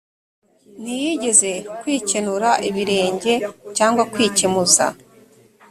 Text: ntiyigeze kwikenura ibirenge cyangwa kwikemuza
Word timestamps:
ntiyigeze 0.81 1.51
kwikenura 1.79 2.49
ibirenge 2.69 3.33
cyangwa 3.77 4.03
kwikemuza 4.13 4.85